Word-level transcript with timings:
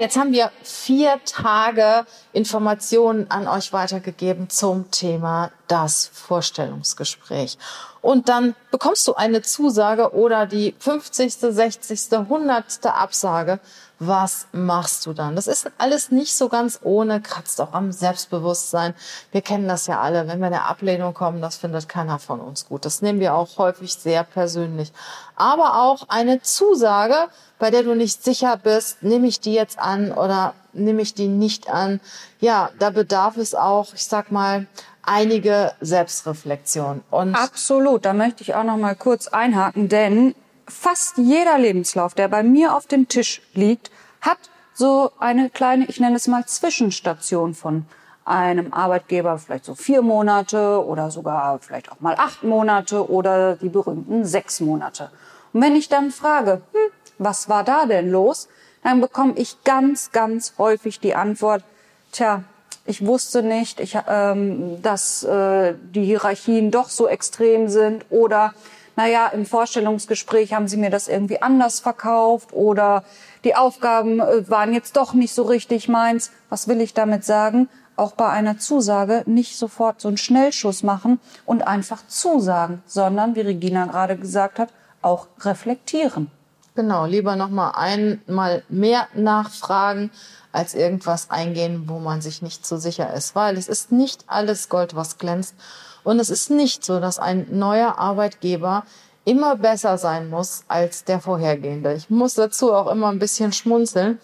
Jetzt 0.00 0.16
haben 0.16 0.30
wir 0.30 0.52
vier 0.62 1.18
Tage 1.24 2.06
Informationen 2.32 3.28
an 3.32 3.48
euch 3.48 3.72
weitergegeben 3.72 4.48
zum 4.48 4.92
Thema 4.92 5.50
das 5.66 6.08
Vorstellungsgespräch. 6.14 7.58
Und 8.00 8.28
dann 8.28 8.54
bekommst 8.70 9.08
du 9.08 9.14
eine 9.14 9.42
Zusage 9.42 10.14
oder 10.14 10.46
die 10.46 10.76
50., 10.78 11.34
60., 11.34 12.12
100. 12.12 12.86
Absage. 12.86 13.58
Was 14.00 14.46
machst 14.52 15.06
du 15.06 15.12
dann? 15.12 15.34
Das 15.34 15.48
ist 15.48 15.68
alles 15.76 16.12
nicht 16.12 16.36
so 16.36 16.48
ganz 16.48 16.78
ohne, 16.82 17.20
kratzt 17.20 17.60
auch 17.60 17.72
am 17.72 17.90
Selbstbewusstsein. 17.90 18.94
Wir 19.32 19.42
kennen 19.42 19.66
das 19.66 19.88
ja 19.88 20.00
alle. 20.00 20.28
Wenn 20.28 20.38
wir 20.38 20.46
in 20.46 20.52
der 20.52 20.66
Ablehnung 20.66 21.14
kommen, 21.14 21.42
das 21.42 21.56
findet 21.56 21.88
keiner 21.88 22.20
von 22.20 22.40
uns 22.40 22.68
gut. 22.68 22.84
Das 22.84 23.02
nehmen 23.02 23.18
wir 23.18 23.34
auch 23.34 23.58
häufig 23.58 23.94
sehr 23.94 24.22
persönlich. 24.22 24.92
Aber 25.34 25.82
auch 25.82 26.08
eine 26.08 26.40
Zusage, 26.42 27.28
bei 27.58 27.70
der 27.70 27.82
du 27.82 27.96
nicht 27.96 28.22
sicher 28.22 28.56
bist, 28.56 29.02
nehme 29.02 29.26
ich 29.26 29.40
die 29.40 29.54
jetzt 29.54 29.80
an 29.80 30.12
oder 30.12 30.54
nehme 30.72 31.02
ich 31.02 31.14
die 31.14 31.26
nicht 31.26 31.68
an? 31.68 32.00
Ja, 32.38 32.70
da 32.78 32.90
bedarf 32.90 33.36
es 33.36 33.56
auch, 33.56 33.94
ich 33.94 34.04
sag 34.04 34.30
mal, 34.30 34.68
einige 35.02 35.72
Selbstreflexion. 35.80 37.02
Und 37.10 37.34
Absolut, 37.34 38.04
da 38.04 38.12
möchte 38.12 38.42
ich 38.42 38.54
auch 38.54 38.64
noch 38.64 38.76
mal 38.76 38.94
kurz 38.94 39.26
einhaken, 39.26 39.88
denn 39.88 40.36
fast 40.68 41.18
jeder 41.18 41.58
Lebenslauf, 41.58 42.14
der 42.14 42.28
bei 42.28 42.42
mir 42.42 42.74
auf 42.74 42.86
dem 42.86 43.08
Tisch 43.08 43.42
liegt, 43.54 43.90
hat 44.20 44.38
so 44.74 45.10
eine 45.18 45.50
kleine, 45.50 45.86
ich 45.86 46.00
nenne 46.00 46.16
es 46.16 46.28
mal 46.28 46.46
Zwischenstation 46.46 47.54
von 47.54 47.86
einem 48.24 48.72
Arbeitgeber, 48.72 49.38
vielleicht 49.38 49.64
so 49.64 49.74
vier 49.74 50.02
Monate 50.02 50.84
oder 50.84 51.10
sogar 51.10 51.58
vielleicht 51.60 51.90
auch 51.90 52.00
mal 52.00 52.14
acht 52.16 52.44
Monate 52.44 53.10
oder 53.10 53.56
die 53.56 53.70
berühmten 53.70 54.24
sechs 54.24 54.60
Monate. 54.60 55.10
Und 55.52 55.62
wenn 55.62 55.74
ich 55.74 55.88
dann 55.88 56.10
frage, 56.10 56.60
hm, 56.72 56.92
was 57.18 57.48
war 57.48 57.64
da 57.64 57.86
denn 57.86 58.10
los? 58.10 58.48
Dann 58.82 59.00
bekomme 59.00 59.32
ich 59.36 59.64
ganz, 59.64 60.12
ganz 60.12 60.54
häufig 60.58 61.00
die 61.00 61.14
Antwort, 61.14 61.64
tja, 62.12 62.44
ich 62.84 63.04
wusste 63.04 63.42
nicht, 63.42 63.80
ich, 63.80 63.98
ähm, 64.08 64.80
dass 64.82 65.22
äh, 65.22 65.74
die 65.94 66.04
Hierarchien 66.04 66.70
doch 66.70 66.88
so 66.88 67.08
extrem 67.08 67.68
sind 67.68 68.04
oder 68.10 68.54
naja, 68.98 69.28
im 69.28 69.46
Vorstellungsgespräch 69.46 70.54
haben 70.54 70.66
sie 70.66 70.76
mir 70.76 70.90
das 70.90 71.06
irgendwie 71.06 71.40
anders 71.40 71.78
verkauft 71.78 72.52
oder 72.52 73.04
die 73.44 73.54
Aufgaben 73.54 74.18
äh, 74.18 74.50
waren 74.50 74.74
jetzt 74.74 74.96
doch 74.96 75.14
nicht 75.14 75.32
so 75.32 75.44
richtig 75.44 75.88
meins. 75.88 76.32
Was 76.48 76.66
will 76.66 76.80
ich 76.80 76.94
damit 76.94 77.24
sagen? 77.24 77.68
Auch 77.94 78.10
bei 78.10 78.28
einer 78.28 78.58
Zusage 78.58 79.22
nicht 79.26 79.56
sofort 79.56 80.00
so 80.00 80.08
einen 80.08 80.16
Schnellschuss 80.16 80.82
machen 80.82 81.20
und 81.46 81.64
einfach 81.64 82.08
zusagen, 82.08 82.82
sondern, 82.86 83.36
wie 83.36 83.42
Regina 83.42 83.86
gerade 83.86 84.16
gesagt 84.16 84.58
hat, 84.58 84.70
auch 85.00 85.28
reflektieren. 85.42 86.32
Genau, 86.78 87.06
lieber 87.06 87.34
nochmal 87.34 87.72
einmal 87.74 88.62
mehr 88.68 89.08
nachfragen, 89.12 90.12
als 90.52 90.76
irgendwas 90.76 91.28
eingehen, 91.28 91.88
wo 91.88 91.98
man 91.98 92.20
sich 92.20 92.40
nicht 92.40 92.64
so 92.64 92.76
sicher 92.76 93.12
ist. 93.12 93.34
Weil 93.34 93.56
es 93.56 93.66
ist 93.66 93.90
nicht 93.90 94.22
alles 94.28 94.68
Gold, 94.68 94.94
was 94.94 95.18
glänzt. 95.18 95.56
Und 96.04 96.20
es 96.20 96.30
ist 96.30 96.52
nicht 96.52 96.84
so, 96.84 97.00
dass 97.00 97.18
ein 97.18 97.48
neuer 97.50 97.98
Arbeitgeber 97.98 98.84
immer 99.24 99.56
besser 99.56 99.98
sein 99.98 100.30
muss 100.30 100.62
als 100.68 101.02
der 101.02 101.18
vorhergehende. 101.18 101.94
Ich 101.94 102.10
muss 102.10 102.34
dazu 102.34 102.72
auch 102.72 102.86
immer 102.92 103.08
ein 103.08 103.18
bisschen 103.18 103.52
schmunzeln, 103.52 104.20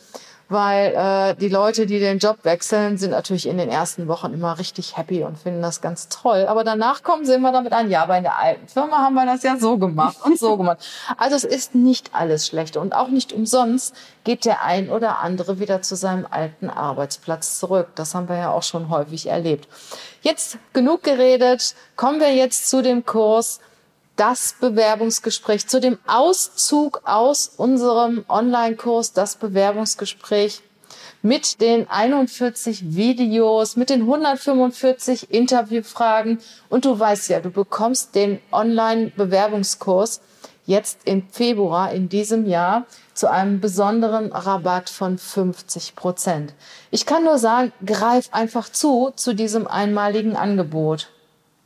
weil 0.48 0.94
äh, 0.94 1.34
die 1.40 1.48
Leute, 1.48 1.86
die 1.86 1.98
den 1.98 2.18
Job 2.18 2.38
wechseln, 2.42 2.98
sind 2.98 3.10
natürlich 3.10 3.48
in 3.48 3.56
den 3.56 3.68
ersten 3.68 4.08
Wochen 4.08 4.32
immer 4.34 4.58
richtig 4.58 4.96
happy 4.96 5.24
und 5.24 5.38
finden 5.38 5.62
das 5.62 5.80
ganz 5.80 6.08
toll. 6.08 6.46
Aber 6.46 6.64
danach 6.64 7.02
kommen 7.02 7.24
sie 7.24 7.34
immer 7.34 7.52
damit 7.52 7.72
an, 7.72 7.90
ja, 7.90 8.02
aber 8.02 8.16
in 8.18 8.24
der 8.24 8.38
alten 8.38 8.68
Firma 8.68 8.98
haben 8.98 9.14
wir 9.14 9.26
das 9.26 9.42
ja 9.42 9.56
so 9.56 9.78
gemacht 9.78 10.16
und 10.24 10.38
so 10.38 10.56
gemacht. 10.56 10.78
Also 11.16 11.36
es 11.36 11.44
ist 11.44 11.74
nicht 11.74 12.10
alles 12.12 12.46
schlecht 12.46 12.76
und 12.76 12.94
auch 12.94 13.08
nicht 13.08 13.32
umsonst 13.32 13.94
geht 14.24 14.44
der 14.44 14.62
ein 14.62 14.90
oder 14.90 15.20
andere 15.20 15.58
wieder 15.58 15.82
zu 15.82 15.96
seinem 15.96 16.26
alten 16.28 16.68
Arbeitsplatz 16.68 17.58
zurück. 17.58 17.88
Das 17.94 18.14
haben 18.14 18.28
wir 18.28 18.36
ja 18.36 18.50
auch 18.50 18.62
schon 18.62 18.88
häufig 18.88 19.26
erlebt. 19.26 19.68
Jetzt 20.22 20.58
genug 20.72 21.02
geredet, 21.02 21.74
kommen 21.96 22.20
wir 22.20 22.34
jetzt 22.34 22.68
zu 22.68 22.82
dem 22.82 23.04
Kurs 23.04 23.60
das 24.16 24.54
Bewerbungsgespräch, 24.60 25.66
zu 25.66 25.80
dem 25.80 25.98
Auszug 26.06 27.02
aus 27.04 27.52
unserem 27.56 28.24
Online-Kurs, 28.28 29.12
das 29.12 29.36
Bewerbungsgespräch 29.36 30.62
mit 31.22 31.60
den 31.60 31.88
41 31.88 32.94
Videos, 32.94 33.76
mit 33.76 33.90
den 33.90 34.02
145 34.02 35.30
Interviewfragen. 35.30 36.38
Und 36.68 36.84
du 36.84 36.98
weißt 36.98 37.30
ja, 37.30 37.40
du 37.40 37.50
bekommst 37.50 38.14
den 38.14 38.40
Online-Bewerbungskurs 38.52 40.20
jetzt 40.66 41.00
im 41.04 41.26
Februar 41.30 41.92
in 41.92 42.08
diesem 42.08 42.46
Jahr 42.46 42.86
zu 43.12 43.30
einem 43.30 43.60
besonderen 43.60 44.32
Rabatt 44.32 44.90
von 44.90 45.18
50 45.18 45.96
Prozent. 45.96 46.54
Ich 46.90 47.06
kann 47.06 47.24
nur 47.24 47.38
sagen, 47.38 47.72
greif 47.84 48.28
einfach 48.32 48.68
zu, 48.68 49.12
zu 49.14 49.34
diesem 49.34 49.66
einmaligen 49.66 50.36
Angebot. 50.36 51.10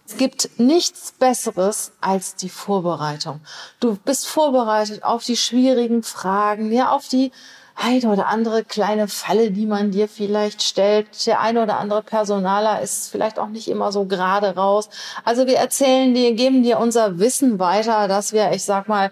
Es 0.08 0.16
gibt 0.16 0.58
nichts 0.58 1.12
Besseres 1.12 1.92
als 2.00 2.34
die 2.34 2.48
Vorbereitung. 2.48 3.40
Du 3.78 3.98
bist 4.06 4.26
vorbereitet 4.26 5.04
auf 5.04 5.22
die 5.22 5.36
schwierigen 5.36 6.02
Fragen, 6.02 6.72
ja, 6.72 6.92
auf 6.92 7.08
die 7.08 7.30
eine 7.76 8.10
oder 8.10 8.26
andere 8.26 8.64
kleine 8.64 9.06
Falle, 9.06 9.50
die 9.50 9.66
man 9.66 9.90
dir 9.90 10.08
vielleicht 10.08 10.62
stellt. 10.62 11.26
Der 11.26 11.40
eine 11.40 11.62
oder 11.62 11.78
andere 11.78 12.02
Personaler 12.02 12.80
ist 12.80 13.10
vielleicht 13.10 13.38
auch 13.38 13.48
nicht 13.48 13.68
immer 13.68 13.92
so 13.92 14.06
gerade 14.06 14.56
raus. 14.56 14.88
Also 15.24 15.46
wir 15.46 15.58
erzählen 15.58 16.14
dir, 16.14 16.32
geben 16.32 16.62
dir 16.62 16.78
unser 16.78 17.18
Wissen 17.18 17.58
weiter, 17.58 18.08
dass 18.08 18.32
wir, 18.32 18.50
ich 18.52 18.64
sag 18.64 18.88
mal, 18.88 19.10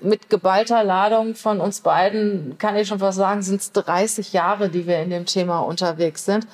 mit 0.00 0.28
geballter 0.28 0.82
Ladung 0.82 1.36
von 1.36 1.60
uns 1.60 1.82
beiden, 1.82 2.58
kann 2.58 2.74
ich 2.74 2.88
schon 2.88 3.00
was 3.00 3.14
sagen, 3.14 3.42
sind 3.42 3.60
es 3.60 3.70
30 3.70 4.32
Jahre, 4.32 4.70
die 4.70 4.88
wir 4.88 4.98
in 4.98 5.10
dem 5.10 5.24
Thema 5.24 5.60
unterwegs 5.60 6.24
sind. 6.24 6.48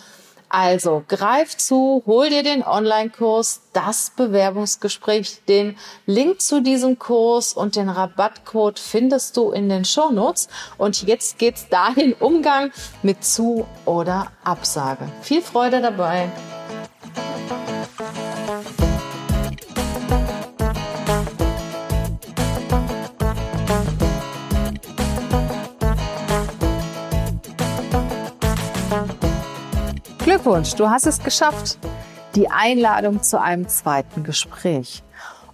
Also 0.48 1.04
greif 1.08 1.56
zu, 1.56 2.02
hol 2.06 2.30
dir 2.30 2.42
den 2.42 2.62
Online-Kurs, 2.62 3.60
das 3.72 4.12
Bewerbungsgespräch. 4.16 5.42
Den 5.46 5.76
Link 6.06 6.40
zu 6.40 6.62
diesem 6.62 6.98
Kurs 6.98 7.52
und 7.52 7.76
den 7.76 7.88
Rabattcode 7.88 8.78
findest 8.78 9.36
du 9.36 9.50
in 9.50 9.68
den 9.68 9.84
Shownotes. 9.84 10.48
Und 10.78 11.02
jetzt 11.02 11.38
geht's 11.38 11.68
dahin 11.68 12.14
Umgang 12.14 12.72
mit 13.02 13.24
Zu- 13.24 13.66
oder 13.84 14.32
Absage. 14.42 15.08
Viel 15.20 15.42
Freude 15.42 15.82
dabei. 15.82 16.30
Glückwunsch, 30.48 30.76
du 30.76 30.88
hast 30.88 31.06
es 31.06 31.22
geschafft. 31.22 31.78
Die 32.34 32.48
Einladung 32.48 33.22
zu 33.22 33.38
einem 33.38 33.68
zweiten 33.68 34.24
Gespräch. 34.24 35.02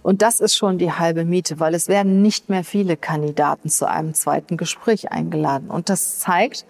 Und 0.03 0.21
das 0.21 0.39
ist 0.39 0.55
schon 0.55 0.77
die 0.77 0.93
halbe 0.93 1.25
Miete, 1.25 1.59
weil 1.59 1.75
es 1.75 1.89
werden 1.89 2.21
nicht 2.21 2.47
mehr 2.47 2.63
viele 2.63 2.95
Kandidaten 2.95 3.67
zu 3.67 3.89
einem 3.89 4.13
zweiten 4.13 4.55
Gespräch 4.55 5.11
eingeladen. 5.11 5.69
Und 5.69 5.89
das 5.89 6.19
zeigt, 6.19 6.65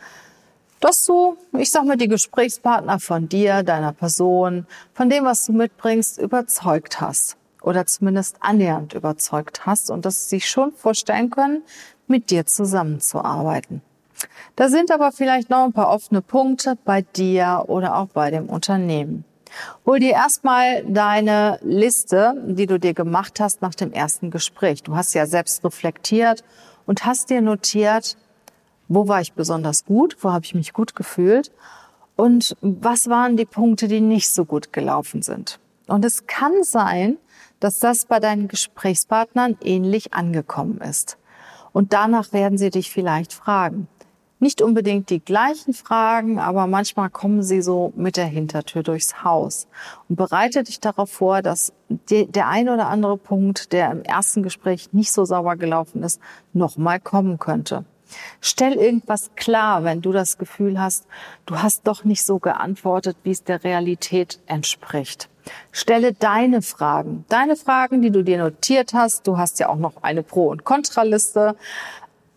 dass 0.79 1.05
du, 1.05 1.37
ich 1.55 1.69
sag 1.69 1.85
mal, 1.85 1.97
die 1.97 2.07
Gesprächspartner 2.07 2.99
von 2.99 3.29
dir, 3.29 3.61
deiner 3.61 3.93
Person, 3.93 4.65
von 4.95 5.07
dem, 5.07 5.23
was 5.23 5.45
du 5.45 5.53
mitbringst, 5.53 6.17
überzeugt 6.17 7.01
hast. 7.01 7.37
Oder 7.61 7.85
zumindest 7.85 8.37
annähernd 8.39 8.95
überzeugt 8.95 9.67
hast 9.67 9.91
und 9.91 10.03
dass 10.03 10.23
sie 10.23 10.37
sich 10.37 10.49
schon 10.49 10.71
vorstellen 10.71 11.29
können, 11.29 11.61
mit 12.07 12.31
dir 12.31 12.47
zusammenzuarbeiten. 12.47 13.83
Da 14.55 14.69
sind 14.69 14.91
aber 14.91 15.11
vielleicht 15.11 15.49
noch 15.49 15.63
ein 15.63 15.73
paar 15.73 15.89
offene 15.89 16.21
Punkte 16.21 16.77
bei 16.85 17.01
dir 17.01 17.65
oder 17.67 17.97
auch 17.97 18.07
bei 18.07 18.31
dem 18.31 18.49
Unternehmen. 18.49 19.25
Hol 19.85 19.99
dir 19.99 20.11
erstmal 20.11 20.83
deine 20.83 21.59
Liste, 21.61 22.33
die 22.47 22.65
du 22.65 22.79
dir 22.79 22.93
gemacht 22.93 23.39
hast 23.39 23.61
nach 23.61 23.75
dem 23.75 23.93
ersten 23.93 24.31
Gespräch. 24.31 24.83
Du 24.83 24.95
hast 24.95 25.13
ja 25.13 25.25
selbst 25.25 25.63
reflektiert 25.63 26.43
und 26.85 27.05
hast 27.05 27.29
dir 27.29 27.41
notiert, 27.41 28.17
wo 28.87 29.07
war 29.07 29.21
ich 29.21 29.33
besonders 29.33 29.85
gut, 29.85 30.17
wo 30.21 30.31
habe 30.31 30.45
ich 30.45 30.55
mich 30.55 30.73
gut 30.73 30.95
gefühlt 30.95 31.51
und 32.15 32.55
was 32.61 33.09
waren 33.09 33.37
die 33.37 33.45
Punkte, 33.45 33.87
die 33.87 34.01
nicht 34.01 34.33
so 34.33 34.45
gut 34.45 34.73
gelaufen 34.73 35.21
sind. 35.21 35.59
Und 35.87 36.05
es 36.05 36.27
kann 36.27 36.63
sein, 36.63 37.17
dass 37.59 37.79
das 37.79 38.05
bei 38.05 38.19
deinen 38.19 38.47
Gesprächspartnern 38.47 39.57
ähnlich 39.61 40.13
angekommen 40.13 40.79
ist. 40.81 41.17
Und 41.71 41.93
danach 41.93 42.31
werden 42.33 42.57
sie 42.57 42.69
dich 42.69 42.89
vielleicht 42.89 43.33
fragen. 43.33 43.87
Nicht 44.39 44.61
unbedingt 44.61 45.09
die 45.09 45.23
gleichen 45.23 45.73
Fragen, 45.73 46.39
aber 46.39 46.67
manchmal 46.67 47.09
kommen 47.09 47.41
sie 47.41 47.61
so 47.61 47.93
mit 47.95 48.17
der 48.17 48.25
Hintertür 48.25 48.83
durchs 48.83 49.23
Haus. 49.23 49.67
Und 50.09 50.17
bereite 50.17 50.63
dich 50.63 50.81
darauf 50.81 51.09
vor, 51.09 51.41
dass 51.41 51.71
der 51.89 52.47
ein 52.47 52.67
oder 52.67 52.87
andere 52.87 53.17
Punkt, 53.17 53.71
der 53.71 53.91
im 53.91 54.03
ersten 54.03 54.43
Gespräch 54.43 54.91
nicht 54.91 55.13
so 55.13 55.23
sauber 55.23 55.55
gelaufen 55.55 56.03
ist, 56.03 56.19
nochmal 56.51 56.99
kommen 56.99 57.39
könnte. 57.39 57.85
Stell 58.41 58.73
irgendwas 58.73 59.31
klar, 59.35 59.83
wenn 59.83 60.01
du 60.01 60.11
das 60.11 60.37
Gefühl 60.37 60.79
hast, 60.79 61.07
du 61.45 61.61
hast 61.61 61.87
doch 61.87 62.03
nicht 62.03 62.23
so 62.23 62.39
geantwortet, 62.39 63.17
wie 63.23 63.31
es 63.31 63.43
der 63.43 63.63
Realität 63.63 64.39
entspricht. 64.45 65.29
Stelle 65.71 66.13
deine 66.13 66.61
Fragen, 66.61 67.25
deine 67.29 67.55
Fragen, 67.55 68.01
die 68.01 68.11
du 68.11 68.23
dir 68.23 68.37
notiert 68.37 68.93
hast. 68.93 69.27
Du 69.27 69.37
hast 69.37 69.59
ja 69.59 69.69
auch 69.69 69.77
noch 69.77 70.01
eine 70.01 70.23
Pro- 70.23 70.49
und 70.49 70.63
Kontraliste 70.63 71.55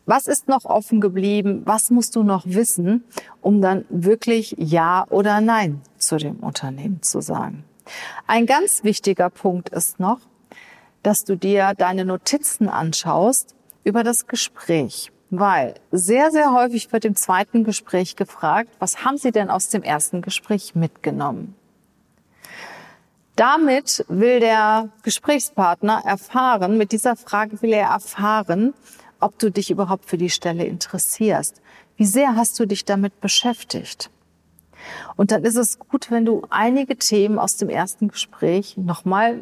Was 0.09 0.27
ist 0.27 0.49
noch 0.49 0.65
offen 0.65 1.03
geblieben? 1.03 1.61
Was 1.67 1.91
musst 1.91 2.17
du 2.17 2.23
noch 2.23 2.47
wissen, 2.47 3.05
um 3.43 3.61
dann 3.61 3.85
wirklich 3.91 4.55
Ja 4.57 5.07
oder 5.11 5.43
Nein 5.43 5.83
zu 5.99 6.17
dem 6.17 6.37
Unternehmen 6.37 7.03
zu 7.03 7.21
sagen? 7.21 7.63
Ein 8.27 8.47
ganz 8.47 8.85
wichtiger 8.85 9.29
Punkt 9.29 9.69
ist 9.69 10.01
noch, 10.01 10.21
dass 11.03 11.25
du 11.25 11.37
dir 11.37 11.75
deine 11.77 12.07
Notizen 12.07 12.71
anschaust 12.71 13.55
über 13.85 14.03
das 14.03 14.27
Gespräch. 14.27 15.13
Weil 15.29 15.75
sehr, 15.93 16.31
sehr 16.31 16.55
häufig 16.55 16.91
wird 16.91 17.05
im 17.05 17.15
zweiten 17.15 17.65
Gespräch 17.65 18.17
gefragt, 18.17 18.71
was 18.79 19.05
haben 19.05 19.19
Sie 19.19 19.31
denn 19.31 19.51
aus 19.51 19.69
dem 19.69 19.83
ersten 19.83 20.23
Gespräch 20.23 20.75
mitgenommen? 20.75 21.55
Damit 23.37 24.07
will 24.09 24.41
der 24.41 24.89
Gesprächspartner 25.03 26.01
erfahren, 26.07 26.79
mit 26.79 26.93
dieser 26.93 27.15
Frage 27.15 27.61
will 27.61 27.75
er 27.75 27.89
erfahren, 27.89 28.73
ob 29.21 29.39
du 29.39 29.51
dich 29.51 29.71
überhaupt 29.71 30.07
für 30.07 30.19
die 30.19 30.31
Stelle 30.31 30.65
interessierst. 30.65 31.61
Wie 31.97 32.05
sehr 32.07 32.37
hast 32.37 32.59
du 32.61 32.67
dich 32.67 32.85
damit 32.85 33.21
beschäftigt? 33.21 34.11
Und 35.17 35.33
dann 35.33 35.45
ist 35.45 35.57
es 35.57 35.79
gut, 35.79 36.11
wenn 36.11 36.25
du 36.25 36.43
einige 36.51 36.97
Themen 36.97 37.39
aus 37.39 37.57
dem 37.57 37.69
ersten 37.69 38.09
Gespräch 38.09 38.77
nochmal 38.77 39.41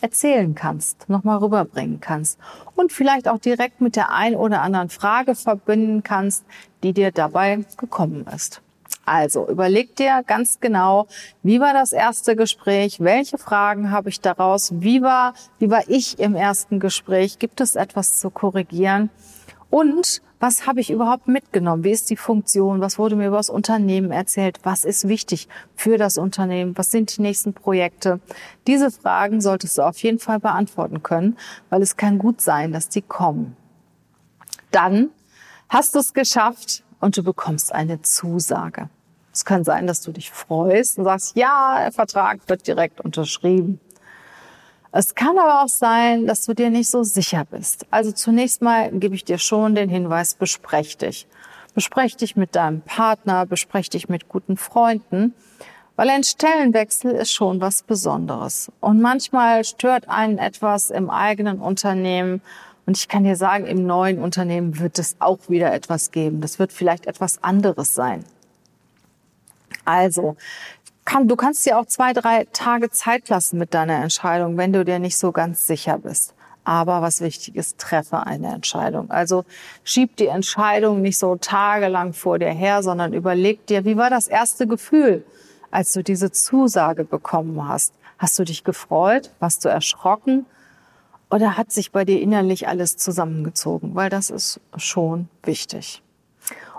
erzählen 0.00 0.54
kannst, 0.54 1.08
nochmal 1.08 1.38
rüberbringen 1.38 2.00
kannst 2.00 2.38
und 2.74 2.92
vielleicht 2.92 3.28
auch 3.28 3.38
direkt 3.38 3.80
mit 3.80 3.96
der 3.96 4.12
ein 4.12 4.36
oder 4.36 4.62
anderen 4.62 4.90
Frage 4.90 5.34
verbinden 5.34 6.02
kannst, 6.02 6.44
die 6.82 6.92
dir 6.92 7.10
dabei 7.10 7.64
gekommen 7.76 8.26
ist. 8.34 8.62
Also 9.06 9.48
überleg 9.48 9.94
dir 9.94 10.24
ganz 10.26 10.58
genau, 10.60 11.06
wie 11.44 11.60
war 11.60 11.72
das 11.72 11.92
erste 11.92 12.34
Gespräch? 12.34 12.98
Welche 12.98 13.38
Fragen 13.38 13.92
habe 13.92 14.08
ich 14.08 14.20
daraus? 14.20 14.72
Wie 14.80 15.00
war, 15.00 15.34
wie 15.60 15.70
war 15.70 15.88
ich 15.88 16.18
im 16.18 16.34
ersten 16.34 16.80
Gespräch? 16.80 17.38
Gibt 17.38 17.60
es 17.60 17.76
etwas 17.76 18.18
zu 18.18 18.30
korrigieren? 18.30 19.10
Und 19.70 20.22
was 20.40 20.66
habe 20.66 20.80
ich 20.80 20.90
überhaupt 20.90 21.28
mitgenommen? 21.28 21.84
Wie 21.84 21.92
ist 21.92 22.10
die 22.10 22.16
Funktion? 22.16 22.80
Was 22.80 22.98
wurde 22.98 23.14
mir 23.14 23.28
über 23.28 23.36
das 23.36 23.48
Unternehmen 23.48 24.10
erzählt? 24.10 24.58
Was 24.64 24.84
ist 24.84 25.06
wichtig 25.06 25.48
für 25.76 25.98
das 25.98 26.18
Unternehmen? 26.18 26.76
Was 26.76 26.90
sind 26.90 27.16
die 27.16 27.22
nächsten 27.22 27.54
Projekte? 27.54 28.20
Diese 28.66 28.90
Fragen 28.90 29.40
solltest 29.40 29.78
du 29.78 29.82
auf 29.82 30.02
jeden 30.02 30.18
Fall 30.18 30.40
beantworten 30.40 31.04
können, 31.04 31.38
weil 31.70 31.80
es 31.80 31.96
kann 31.96 32.18
gut 32.18 32.40
sein, 32.40 32.72
dass 32.72 32.88
die 32.88 33.02
kommen. 33.02 33.56
Dann 34.72 35.10
hast 35.68 35.94
du 35.94 36.00
es 36.00 36.12
geschafft 36.12 36.84
und 37.00 37.16
du 37.16 37.22
bekommst 37.22 37.72
eine 37.72 38.02
Zusage. 38.02 38.90
Es 39.36 39.44
kann 39.44 39.64
sein, 39.64 39.86
dass 39.86 40.00
du 40.00 40.12
dich 40.12 40.30
freust 40.30 40.96
und 40.96 41.04
sagst, 41.04 41.36
ja, 41.36 41.80
der 41.82 41.92
Vertrag 41.92 42.38
wird 42.46 42.66
direkt 42.66 43.02
unterschrieben. 43.02 43.78
Es 44.92 45.14
kann 45.14 45.38
aber 45.38 45.62
auch 45.62 45.68
sein, 45.68 46.26
dass 46.26 46.46
du 46.46 46.54
dir 46.54 46.70
nicht 46.70 46.88
so 46.88 47.02
sicher 47.02 47.44
bist. 47.44 47.84
Also 47.90 48.12
zunächst 48.12 48.62
mal 48.62 48.90
gebe 48.92 49.14
ich 49.14 49.26
dir 49.26 49.36
schon 49.36 49.74
den 49.74 49.90
Hinweis, 49.90 50.36
besprech 50.36 50.96
dich. 50.96 51.28
Besprech 51.74 52.16
dich 52.16 52.36
mit 52.36 52.56
deinem 52.56 52.80
Partner, 52.80 53.44
besprech 53.44 53.90
dich 53.90 54.08
mit 54.08 54.30
guten 54.30 54.56
Freunden, 54.56 55.34
weil 55.96 56.08
ein 56.08 56.24
Stellenwechsel 56.24 57.10
ist 57.10 57.34
schon 57.34 57.60
was 57.60 57.82
Besonderes. 57.82 58.72
Und 58.80 59.02
manchmal 59.02 59.64
stört 59.64 60.08
einen 60.08 60.38
etwas 60.38 60.88
im 60.88 61.10
eigenen 61.10 61.60
Unternehmen. 61.60 62.40
Und 62.86 62.96
ich 62.96 63.08
kann 63.08 63.24
dir 63.24 63.36
sagen, 63.36 63.66
im 63.66 63.86
neuen 63.86 64.18
Unternehmen 64.18 64.78
wird 64.78 64.98
es 64.98 65.16
auch 65.18 65.40
wieder 65.48 65.74
etwas 65.74 66.10
geben. 66.10 66.40
Das 66.40 66.58
wird 66.58 66.72
vielleicht 66.72 67.06
etwas 67.06 67.42
anderes 67.42 67.94
sein. 67.94 68.24
Also, 69.86 70.36
kann, 71.06 71.28
du 71.28 71.36
kannst 71.36 71.64
dir 71.64 71.78
auch 71.78 71.86
zwei, 71.86 72.12
drei 72.12 72.46
Tage 72.52 72.90
Zeit 72.90 73.28
lassen 73.28 73.58
mit 73.58 73.72
deiner 73.72 74.02
Entscheidung, 74.02 74.56
wenn 74.56 74.72
du 74.72 74.84
dir 74.84 74.98
nicht 74.98 75.16
so 75.16 75.32
ganz 75.32 75.66
sicher 75.66 75.98
bist. 75.98 76.34
Aber 76.64 77.00
was 77.00 77.20
wichtig 77.20 77.54
ist, 77.54 77.78
treffe 77.78 78.26
eine 78.26 78.52
Entscheidung. 78.52 79.08
Also 79.10 79.44
schieb 79.84 80.16
die 80.16 80.26
Entscheidung 80.26 81.00
nicht 81.00 81.16
so 81.16 81.36
tagelang 81.36 82.12
vor 82.12 82.40
dir 82.40 82.50
her, 82.50 82.82
sondern 82.82 83.12
überleg 83.12 83.64
dir, 83.68 83.84
wie 83.84 83.96
war 83.96 84.10
das 84.10 84.26
erste 84.26 84.66
Gefühl, 84.66 85.24
als 85.70 85.92
du 85.92 86.02
diese 86.02 86.32
Zusage 86.32 87.04
bekommen 87.04 87.68
hast? 87.68 87.94
Hast 88.18 88.36
du 88.40 88.44
dich 88.44 88.64
gefreut? 88.64 89.30
Warst 89.38 89.64
du 89.64 89.68
erschrocken? 89.68 90.44
Oder 91.30 91.56
hat 91.56 91.70
sich 91.70 91.92
bei 91.92 92.04
dir 92.04 92.20
innerlich 92.20 92.66
alles 92.66 92.96
zusammengezogen? 92.96 93.94
Weil 93.94 94.10
das 94.10 94.30
ist 94.30 94.60
schon 94.76 95.28
wichtig. 95.44 96.02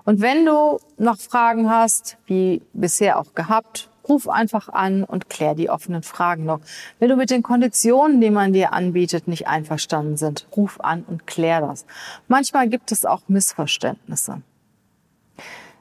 Und 0.08 0.22
wenn 0.22 0.46
du 0.46 0.80
noch 0.98 1.18
Fragen 1.18 1.70
hast, 1.70 2.16
wie 2.28 2.62
bisher 2.72 3.20
auch 3.20 3.36
gehabt, 3.36 3.90
ruf 4.08 4.30
einfach 4.30 4.70
an 4.70 5.04
und 5.04 5.30
klär 5.30 5.54
die 5.54 5.70
offenen 5.70 6.02
Fragen 6.02 6.46
noch. 6.46 6.62
Wenn 6.98 7.10
du 7.10 7.18
mit 7.18 7.30
den 7.30 7.44
Konditionen, 7.44 8.22
die 8.22 8.30
man 8.30 8.54
dir 8.54 8.72
anbietet, 8.72 9.28
nicht 9.28 9.50
einverstanden 9.50 10.16
sind, 10.16 10.48
ruf 10.56 10.80
an 10.80 11.04
und 11.04 11.28
klär 11.28 11.60
das. 11.60 11.86
Manchmal 12.30 12.70
gibt 12.70 12.94
es 12.94 13.04
auch 13.04 13.24
Missverständnisse. 13.28 14.42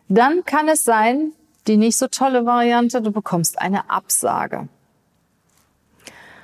Dann 0.09 0.45
kann 0.45 0.67
es 0.67 0.83
sein, 0.83 1.31
die 1.69 1.77
nicht 1.77 1.97
so 1.97 2.09
tolle 2.09 2.45
Variante, 2.45 3.03
du 3.03 3.13
bekommst 3.13 3.61
eine 3.61 3.89
Absage. 3.91 4.67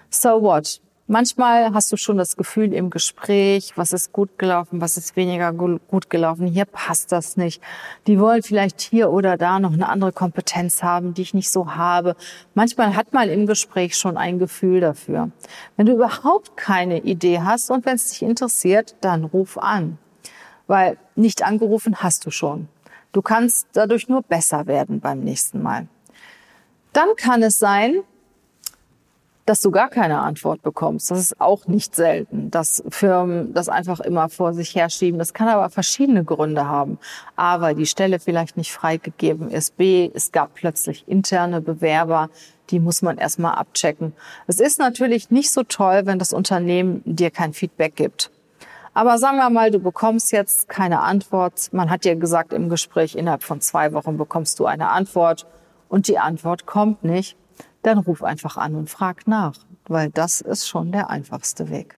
So 0.08 0.40
what? 0.40 0.80
Manchmal 1.08 1.74
hast 1.74 1.90
du 1.90 1.96
schon 1.96 2.16
das 2.16 2.36
Gefühl 2.36 2.72
im 2.72 2.88
Gespräch, 2.88 3.72
was 3.76 3.92
ist 3.92 4.12
gut 4.12 4.38
gelaufen, 4.38 4.80
was 4.80 4.96
ist 4.96 5.16
weniger 5.16 5.52
gut 5.52 6.10
gelaufen. 6.10 6.46
Hier 6.46 6.64
passt 6.64 7.10
das 7.10 7.36
nicht. 7.36 7.60
Die 8.06 8.20
wollen 8.20 8.42
vielleicht 8.42 8.80
hier 8.80 9.10
oder 9.10 9.36
da 9.36 9.58
noch 9.58 9.72
eine 9.72 9.88
andere 9.88 10.12
Kompetenz 10.12 10.82
haben, 10.82 11.12
die 11.12 11.22
ich 11.22 11.34
nicht 11.34 11.50
so 11.50 11.74
habe. 11.74 12.14
Manchmal 12.54 12.94
hat 12.94 13.12
man 13.12 13.28
im 13.28 13.46
Gespräch 13.46 13.96
schon 13.96 14.16
ein 14.16 14.38
Gefühl 14.38 14.80
dafür. 14.80 15.30
Wenn 15.76 15.86
du 15.86 15.94
überhaupt 15.94 16.56
keine 16.56 17.00
Idee 17.00 17.40
hast 17.40 17.70
und 17.70 17.84
wenn 17.84 17.96
es 17.96 18.10
dich 18.10 18.22
interessiert, 18.22 18.94
dann 19.00 19.24
ruf 19.24 19.58
an. 19.58 19.98
Weil 20.68 20.98
nicht 21.16 21.44
angerufen 21.44 21.96
hast 21.96 22.24
du 22.26 22.30
schon. 22.30 22.68
Du 23.10 23.22
kannst 23.22 23.66
dadurch 23.72 24.08
nur 24.08 24.22
besser 24.22 24.66
werden 24.66 25.00
beim 25.00 25.20
nächsten 25.20 25.62
Mal. 25.62 25.88
Dann 26.92 27.08
kann 27.16 27.42
es 27.42 27.58
sein, 27.58 28.02
dass 29.52 29.60
du 29.60 29.70
gar 29.70 29.90
keine 29.90 30.20
Antwort 30.20 30.62
bekommst. 30.62 31.10
Das 31.10 31.18
ist 31.18 31.38
auch 31.38 31.66
nicht 31.66 31.94
selten, 31.94 32.50
dass 32.50 32.82
Firmen 32.88 33.52
das 33.52 33.68
einfach 33.68 34.00
immer 34.00 34.30
vor 34.30 34.54
sich 34.54 34.74
herschieben. 34.74 35.18
Das 35.18 35.34
kann 35.34 35.46
aber 35.46 35.68
verschiedene 35.68 36.24
Gründe 36.24 36.68
haben. 36.68 36.98
A, 37.36 37.60
weil 37.60 37.74
die 37.74 37.84
Stelle 37.84 38.18
vielleicht 38.18 38.56
nicht 38.56 38.72
freigegeben 38.72 39.50
ist. 39.50 39.76
B, 39.76 40.10
es 40.14 40.32
gab 40.32 40.54
plötzlich 40.54 41.06
interne 41.06 41.60
Bewerber. 41.60 42.30
Die 42.70 42.80
muss 42.80 43.02
man 43.02 43.18
erstmal 43.18 43.56
abchecken. 43.56 44.14
Es 44.46 44.58
ist 44.58 44.78
natürlich 44.78 45.30
nicht 45.30 45.52
so 45.52 45.64
toll, 45.64 46.06
wenn 46.06 46.18
das 46.18 46.32
Unternehmen 46.32 47.02
dir 47.04 47.30
kein 47.30 47.52
Feedback 47.52 47.94
gibt. 47.94 48.30
Aber 48.94 49.18
sagen 49.18 49.36
wir 49.36 49.50
mal, 49.50 49.70
du 49.70 49.80
bekommst 49.80 50.32
jetzt 50.32 50.70
keine 50.70 51.00
Antwort. 51.00 51.68
Man 51.74 51.90
hat 51.90 52.04
dir 52.04 52.16
gesagt 52.16 52.54
im 52.54 52.70
Gespräch, 52.70 53.16
innerhalb 53.16 53.42
von 53.42 53.60
zwei 53.60 53.92
Wochen 53.92 54.16
bekommst 54.16 54.58
du 54.60 54.64
eine 54.64 54.88
Antwort 54.88 55.44
und 55.90 56.08
die 56.08 56.18
Antwort 56.18 56.64
kommt 56.64 57.04
nicht 57.04 57.36
dann 57.82 57.98
ruf 57.98 58.22
einfach 58.22 58.56
an 58.56 58.74
und 58.74 58.90
frag 58.90 59.26
nach, 59.26 59.54
weil 59.86 60.10
das 60.10 60.40
ist 60.40 60.68
schon 60.68 60.92
der 60.92 61.10
einfachste 61.10 61.70
Weg. 61.70 61.96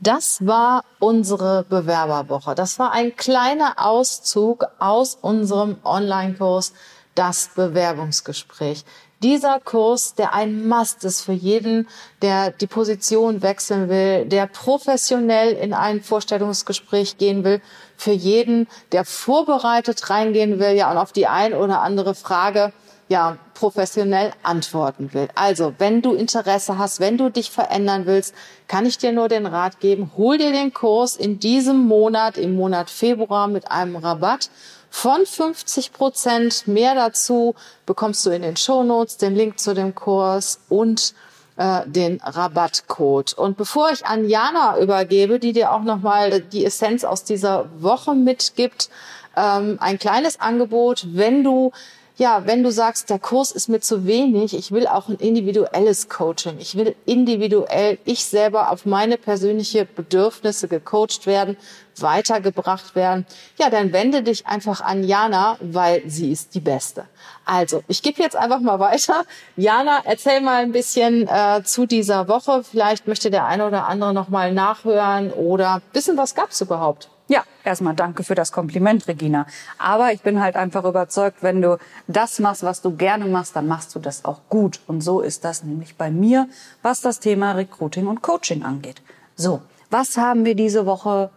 Das 0.00 0.46
war 0.46 0.84
unsere 0.98 1.64
Bewerberwoche. 1.68 2.54
Das 2.54 2.78
war 2.78 2.92
ein 2.92 3.16
kleiner 3.16 3.74
Auszug 3.76 4.66
aus 4.78 5.14
unserem 5.14 5.76
Online-Kurs, 5.84 6.72
das 7.14 7.50
Bewerbungsgespräch. 7.54 8.84
Dieser 9.22 9.60
Kurs, 9.60 10.14
der 10.14 10.32
ein 10.32 10.66
Must 10.66 11.04
ist 11.04 11.20
für 11.20 11.32
jeden, 11.32 11.86
der 12.22 12.52
die 12.52 12.66
Position 12.66 13.42
wechseln 13.42 13.90
will, 13.90 14.24
der 14.24 14.46
professionell 14.46 15.52
in 15.52 15.74
ein 15.74 16.00
Vorstellungsgespräch 16.00 17.18
gehen 17.18 17.44
will, 17.44 17.60
für 17.98 18.12
jeden, 18.12 18.66
der 18.92 19.04
vorbereitet 19.04 20.08
reingehen 20.08 20.58
will, 20.58 20.70
ja, 20.70 20.90
und 20.90 20.96
auf 20.96 21.12
die 21.12 21.26
ein 21.26 21.52
oder 21.52 21.82
andere 21.82 22.14
Frage 22.14 22.72
ja, 23.10 23.38
professionell 23.54 24.32
antworten 24.44 25.12
will. 25.12 25.28
Also, 25.34 25.74
wenn 25.78 26.00
du 26.00 26.14
Interesse 26.14 26.78
hast, 26.78 27.00
wenn 27.00 27.18
du 27.18 27.28
dich 27.28 27.50
verändern 27.50 28.06
willst, 28.06 28.34
kann 28.68 28.86
ich 28.86 28.98
dir 28.98 29.10
nur 29.10 29.28
den 29.28 29.46
Rat 29.46 29.80
geben, 29.80 30.12
hol 30.16 30.38
dir 30.38 30.52
den 30.52 30.72
Kurs 30.72 31.16
in 31.16 31.40
diesem 31.40 31.88
Monat, 31.88 32.38
im 32.38 32.54
Monat 32.54 32.88
Februar 32.88 33.48
mit 33.48 33.68
einem 33.68 33.96
Rabatt 33.96 34.48
von 34.90 35.26
50 35.26 35.92
Prozent. 35.92 36.68
Mehr 36.68 36.94
dazu 36.94 37.56
bekommst 37.84 38.24
du 38.24 38.30
in 38.30 38.42
den 38.42 38.56
Shownotes, 38.56 39.16
den 39.16 39.34
Link 39.34 39.58
zu 39.58 39.74
dem 39.74 39.96
Kurs 39.96 40.60
und 40.68 41.12
äh, 41.56 41.80
den 41.86 42.20
Rabattcode. 42.22 43.32
Und 43.32 43.56
bevor 43.56 43.90
ich 43.90 44.06
an 44.06 44.28
Jana 44.28 44.78
übergebe, 44.78 45.40
die 45.40 45.52
dir 45.52 45.72
auch 45.72 45.82
nochmal 45.82 46.42
die 46.42 46.64
Essenz 46.64 47.02
aus 47.02 47.24
dieser 47.24 47.68
Woche 47.76 48.14
mitgibt, 48.14 48.88
ähm, 49.36 49.78
ein 49.80 49.98
kleines 49.98 50.38
Angebot, 50.38 51.08
wenn 51.10 51.42
du 51.42 51.72
ja, 52.20 52.42
wenn 52.44 52.62
du 52.62 52.70
sagst, 52.70 53.08
der 53.08 53.18
Kurs 53.18 53.50
ist 53.50 53.70
mir 53.70 53.80
zu 53.80 54.04
wenig, 54.04 54.52
ich 54.52 54.72
will 54.72 54.86
auch 54.86 55.08
ein 55.08 55.16
individuelles 55.16 56.10
Coaching. 56.10 56.58
Ich 56.58 56.76
will 56.76 56.94
individuell, 57.06 57.96
ich 58.04 58.26
selber 58.26 58.70
auf 58.70 58.84
meine 58.84 59.16
persönliche 59.16 59.86
Bedürfnisse 59.86 60.68
gecoacht 60.68 61.26
werden, 61.26 61.56
weitergebracht 61.96 62.94
werden. 62.94 63.24
Ja, 63.56 63.70
dann 63.70 63.94
wende 63.94 64.22
dich 64.22 64.46
einfach 64.46 64.82
an 64.82 65.02
Jana, 65.02 65.56
weil 65.62 66.02
sie 66.10 66.30
ist 66.30 66.54
die 66.54 66.60
Beste. 66.60 67.06
Also, 67.46 67.82
ich 67.88 68.02
gebe 68.02 68.22
jetzt 68.22 68.36
einfach 68.36 68.60
mal 68.60 68.78
weiter. 68.78 69.24
Jana, 69.56 70.02
erzähl 70.04 70.42
mal 70.42 70.62
ein 70.62 70.72
bisschen 70.72 71.26
äh, 71.26 71.62
zu 71.64 71.86
dieser 71.86 72.28
Woche. 72.28 72.62
Vielleicht 72.70 73.08
möchte 73.08 73.30
der 73.30 73.46
eine 73.46 73.66
oder 73.66 73.88
andere 73.88 74.12
noch 74.12 74.28
mal 74.28 74.52
nachhören 74.52 75.32
oder 75.32 75.80
wissen, 75.94 76.18
was 76.18 76.34
gab's 76.34 76.60
überhaupt? 76.60 77.08
Ja, 77.30 77.44
erstmal 77.62 77.94
danke 77.94 78.24
für 78.24 78.34
das 78.34 78.50
Kompliment, 78.50 79.06
Regina. 79.06 79.46
Aber 79.78 80.12
ich 80.12 80.20
bin 80.20 80.42
halt 80.42 80.56
einfach 80.56 80.84
überzeugt, 80.84 81.44
wenn 81.44 81.62
du 81.62 81.78
das 82.08 82.40
machst, 82.40 82.64
was 82.64 82.82
du 82.82 82.96
gerne 82.96 83.26
machst, 83.26 83.54
dann 83.54 83.68
machst 83.68 83.94
du 83.94 84.00
das 84.00 84.24
auch 84.24 84.40
gut. 84.48 84.80
Und 84.88 85.00
so 85.00 85.20
ist 85.20 85.44
das 85.44 85.62
nämlich 85.62 85.94
bei 85.94 86.10
mir, 86.10 86.48
was 86.82 87.02
das 87.02 87.20
Thema 87.20 87.52
Recruiting 87.52 88.08
und 88.08 88.20
Coaching 88.20 88.64
angeht. 88.64 89.00
So, 89.36 89.62
was 89.90 90.16
haben 90.16 90.44
wir 90.44 90.56
diese 90.56 90.86
Woche 90.86 91.30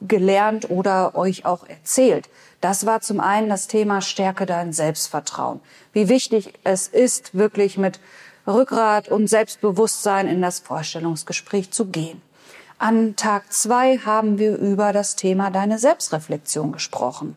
gelernt 0.00 0.68
oder 0.68 1.14
euch 1.14 1.44
auch 1.44 1.64
erzählt? 1.68 2.28
Das 2.60 2.84
war 2.84 3.00
zum 3.00 3.20
einen 3.20 3.48
das 3.48 3.68
Thema 3.68 4.00
Stärke 4.00 4.46
dein 4.46 4.72
Selbstvertrauen. 4.72 5.60
Wie 5.92 6.08
wichtig 6.08 6.54
es 6.64 6.88
ist, 6.88 7.38
wirklich 7.38 7.78
mit 7.78 8.00
Rückgrat 8.48 9.08
und 9.08 9.28
Selbstbewusstsein 9.28 10.26
in 10.26 10.42
das 10.42 10.58
Vorstellungsgespräch 10.58 11.70
zu 11.70 11.86
gehen. 11.86 12.20
An 12.78 13.16
Tag 13.16 13.50
zwei 13.54 13.96
haben 13.96 14.38
wir 14.38 14.56
über 14.58 14.92
das 14.92 15.16
Thema 15.16 15.50
deine 15.50 15.78
Selbstreflexion 15.78 16.72
gesprochen. 16.72 17.34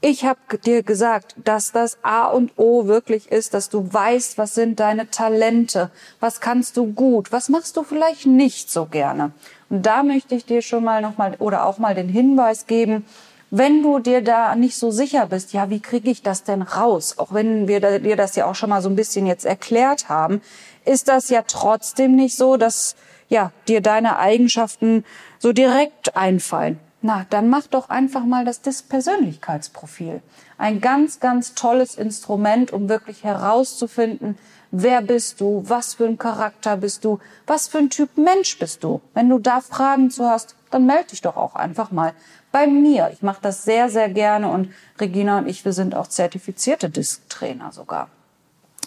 Ich 0.00 0.24
habe 0.24 0.38
dir 0.64 0.82
gesagt, 0.82 1.34
dass 1.44 1.70
das 1.72 1.98
A 2.02 2.28
und 2.28 2.52
O 2.56 2.86
wirklich 2.86 3.30
ist, 3.30 3.52
dass 3.52 3.68
du 3.68 3.92
weißt, 3.92 4.38
was 4.38 4.54
sind 4.54 4.80
deine 4.80 5.10
Talente, 5.10 5.90
was 6.18 6.40
kannst 6.40 6.78
du 6.78 6.92
gut, 6.92 7.30
was 7.30 7.50
machst 7.50 7.76
du 7.76 7.82
vielleicht 7.82 8.24
nicht 8.24 8.70
so 8.70 8.86
gerne. 8.86 9.32
Und 9.68 9.84
da 9.84 10.02
möchte 10.02 10.34
ich 10.34 10.46
dir 10.46 10.62
schon 10.62 10.84
mal 10.84 11.02
noch 11.02 11.18
mal 11.18 11.36
oder 11.40 11.66
auch 11.66 11.76
mal 11.76 11.94
den 11.94 12.08
Hinweis 12.08 12.66
geben, 12.66 13.04
wenn 13.50 13.82
du 13.82 13.98
dir 13.98 14.22
da 14.22 14.54
nicht 14.56 14.76
so 14.76 14.90
sicher 14.90 15.26
bist, 15.26 15.52
ja, 15.52 15.68
wie 15.68 15.80
kriege 15.80 16.10
ich 16.10 16.22
das 16.22 16.42
denn 16.42 16.62
raus? 16.62 17.18
Auch 17.18 17.32
wenn 17.34 17.68
wir 17.68 18.00
dir 18.00 18.16
das 18.16 18.34
ja 18.34 18.46
auch 18.46 18.54
schon 18.54 18.70
mal 18.70 18.82
so 18.82 18.88
ein 18.88 18.96
bisschen 18.96 19.26
jetzt 19.26 19.44
erklärt 19.44 20.08
haben, 20.08 20.40
ist 20.86 21.08
das 21.08 21.28
ja 21.28 21.42
trotzdem 21.46 22.16
nicht 22.16 22.34
so, 22.34 22.56
dass 22.56 22.96
ja, 23.34 23.50
dir 23.66 23.80
deine 23.80 24.16
Eigenschaften 24.18 25.04
so 25.40 25.52
direkt 25.52 26.16
einfallen. 26.16 26.78
Na, 27.02 27.26
dann 27.30 27.50
mach 27.50 27.66
doch 27.66 27.90
einfach 27.90 28.24
mal 28.24 28.44
das 28.44 28.60
Persönlichkeitsprofil. 28.82 30.22
Ein 30.56 30.80
ganz, 30.80 31.18
ganz 31.18 31.54
tolles 31.54 31.96
Instrument, 31.96 32.72
um 32.72 32.88
wirklich 32.88 33.24
herauszufinden, 33.24 34.38
wer 34.70 35.02
bist 35.02 35.40
du, 35.40 35.64
was 35.66 35.94
für 35.94 36.06
ein 36.06 36.16
Charakter 36.16 36.76
bist 36.76 37.04
du, 37.04 37.18
was 37.46 37.66
für 37.66 37.78
ein 37.78 37.90
Typ 37.90 38.16
Mensch 38.16 38.56
bist 38.58 38.84
du. 38.84 39.00
Wenn 39.14 39.28
du 39.28 39.40
da 39.40 39.60
Fragen 39.60 40.12
zu 40.12 40.24
hast, 40.24 40.54
dann 40.70 40.86
melde 40.86 41.10
dich 41.10 41.20
doch 41.20 41.36
auch 41.36 41.56
einfach 41.56 41.90
mal 41.90 42.14
bei 42.52 42.68
mir. 42.68 43.10
Ich 43.12 43.20
mache 43.20 43.42
das 43.42 43.64
sehr, 43.64 43.90
sehr 43.90 44.08
gerne 44.08 44.48
und 44.48 44.72
Regina 45.00 45.38
und 45.38 45.48
ich, 45.48 45.64
wir 45.64 45.72
sind 45.72 45.96
auch 45.96 46.06
zertifizierte 46.06 46.88
Disktrainer 46.88 47.72
sogar. 47.72 48.08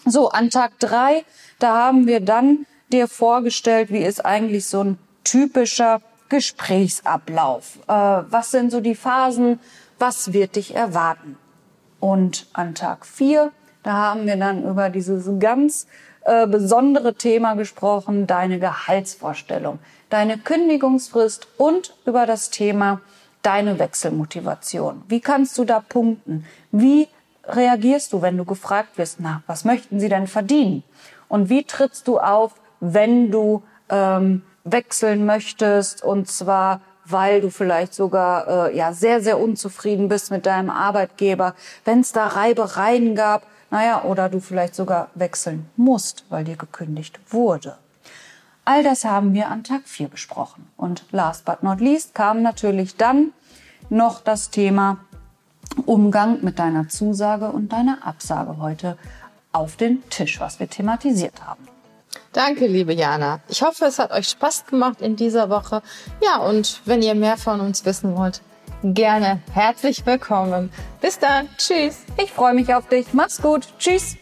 So, 0.05 0.29
an 0.29 0.49
Tag 0.49 0.79
drei, 0.79 1.25
da 1.59 1.75
haben 1.75 2.07
wir 2.07 2.21
dann 2.21 2.65
dir 2.91 3.07
vorgestellt, 3.07 3.91
wie 3.91 4.03
ist 4.03 4.25
eigentlich 4.25 4.67
so 4.67 4.83
ein 4.83 4.97
typischer 5.23 6.01
Gesprächsablauf? 6.29 7.79
Äh, 7.87 7.93
was 7.93 8.51
sind 8.51 8.71
so 8.71 8.81
die 8.81 8.95
Phasen? 8.95 9.59
Was 9.99 10.33
wird 10.33 10.55
dich 10.55 10.75
erwarten? 10.75 11.37
Und 11.99 12.47
an 12.53 12.75
Tag 12.75 13.05
vier, 13.05 13.51
da 13.83 13.93
haben 13.93 14.27
wir 14.27 14.37
dann 14.37 14.63
über 14.63 14.89
dieses 14.89 15.27
ganz 15.39 15.87
äh, 16.25 16.45
besondere 16.45 17.15
Thema 17.15 17.55
gesprochen, 17.55 18.27
deine 18.27 18.59
Gehaltsvorstellung, 18.59 19.79
deine 20.09 20.37
Kündigungsfrist 20.37 21.47
und 21.57 21.95
über 22.05 22.25
das 22.25 22.49
Thema 22.49 23.01
deine 23.41 23.79
Wechselmotivation. 23.79 25.03
Wie 25.07 25.21
kannst 25.21 25.57
du 25.57 25.63
da 25.63 25.79
punkten? 25.79 26.45
Wie 26.71 27.07
reagierst 27.45 28.11
du, 28.11 28.21
wenn 28.21 28.37
du 28.37 28.43
gefragt 28.43 28.97
wirst, 28.97 29.19
na, 29.19 29.41
was 29.47 29.63
möchten 29.63 29.99
sie 29.99 30.09
denn 30.09 30.27
verdienen? 30.27 30.83
Und 31.29 31.49
wie 31.49 31.63
trittst 31.63 32.07
du 32.07 32.19
auf, 32.19 32.55
wenn 32.79 33.31
du 33.31 33.63
ähm, 33.89 34.43
wechseln 34.63 35.25
möchtest 35.25 36.03
und 36.03 36.29
zwar 36.29 36.81
weil 37.09 37.39
du 37.39 37.49
vielleicht 37.49 37.93
sogar 37.93 38.67
äh, 38.67 38.77
ja 38.77 38.91
sehr 38.91 39.21
sehr 39.21 39.39
unzufrieden 39.39 40.09
bist 40.09 40.29
mit 40.29 40.45
deinem 40.45 40.69
Arbeitgeber, 40.69 41.55
wenn 41.85 42.01
es 42.01 42.11
da 42.11 42.27
Reibereien 42.27 43.15
gab, 43.15 43.47
naja, 43.69 44.03
oder 44.03 44.29
du 44.29 44.39
vielleicht 44.39 44.75
sogar 44.75 45.09
wechseln 45.15 45.69
musst, 45.75 46.25
weil 46.29 46.43
dir 46.43 46.57
gekündigt 46.57 47.19
wurde. 47.29 47.77
All 48.65 48.83
das 48.83 49.05
haben 49.05 49.33
wir 49.33 49.47
an 49.47 49.63
Tag 49.63 49.83
4 49.85 50.09
besprochen. 50.09 50.67
Und 50.75 51.05
last 51.11 51.45
but 51.45 51.63
not 51.63 51.79
least 51.79 52.13
kam 52.13 52.41
natürlich 52.41 52.97
dann 52.97 53.31
noch 53.89 54.21
das 54.21 54.49
Thema 54.49 54.97
Umgang 55.85 56.43
mit 56.43 56.59
deiner 56.59 56.89
Zusage 56.89 57.49
und 57.49 57.71
deiner 57.71 58.05
Absage 58.05 58.57
heute 58.57 58.97
auf 59.51 59.75
den 59.75 60.07
Tisch, 60.09 60.39
was 60.39 60.59
wir 60.59 60.69
thematisiert 60.69 61.45
haben. 61.45 61.67
Danke, 62.37 62.67
liebe 62.67 62.93
Jana. 62.93 63.39
Ich 63.49 63.63
hoffe, 63.63 63.85
es 63.85 63.97
hat 63.97 64.11
euch 64.11 64.29
Spaß 64.29 64.67
gemacht 64.67 65.01
in 65.01 65.15
dieser 65.15 65.49
Woche. 65.49 65.81
Ja, 66.23 66.37
und 66.37 66.81
wenn 66.85 67.01
ihr 67.01 67.15
mehr 67.15 67.35
von 67.35 67.59
uns 67.61 67.83
wissen 67.83 68.15
wollt, 68.15 68.41
gerne 68.83 69.41
herzlich 69.53 70.05
willkommen. 70.05 70.71
Bis 71.01 71.17
dann. 71.17 71.49
Tschüss. 71.57 72.03
Ich 72.23 72.31
freue 72.31 72.53
mich 72.53 72.75
auf 72.75 72.87
dich. 72.89 73.07
Mach's 73.11 73.41
gut. 73.41 73.67
Tschüss. 73.79 74.17